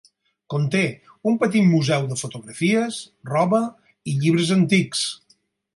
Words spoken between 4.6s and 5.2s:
antics.